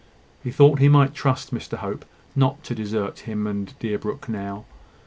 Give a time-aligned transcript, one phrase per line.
[0.43, 2.05] He thought he might trust Mr Hope
[2.35, 4.65] not to desert him and Deerbrook now.